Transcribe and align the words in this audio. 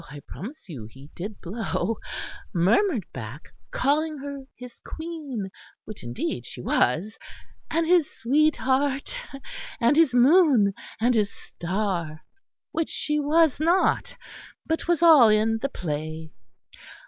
I 0.09 0.19
promise 0.21 0.67
you 0.67 0.87
he 0.89 1.11
did 1.13 1.39
blow 1.41 1.99
murmured 2.55 3.05
back, 3.13 3.49
calling 3.69 4.17
her 4.17 4.47
his 4.55 4.79
queen, 4.79 5.51
which 5.85 6.01
indeed 6.03 6.43
she 6.47 6.59
was, 6.59 7.15
and 7.69 7.85
his 7.85 8.09
sweetheart 8.09 9.15
and 9.79 9.95
his 9.95 10.15
moon 10.15 10.73
and 10.99 11.13
his 11.13 11.31
star 11.31 12.23
which 12.71 12.89
she 12.89 13.19
was 13.19 13.59
not: 13.59 14.17
but 14.65 14.79
'twas 14.79 15.03
all 15.03 15.29
in 15.29 15.59
the 15.59 15.69
play. 15.69 16.31